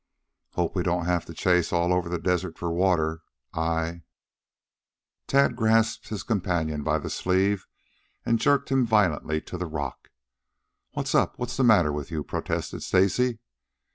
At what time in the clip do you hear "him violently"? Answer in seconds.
8.71-9.41